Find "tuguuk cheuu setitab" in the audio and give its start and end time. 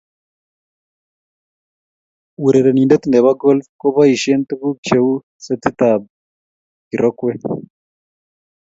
4.47-6.01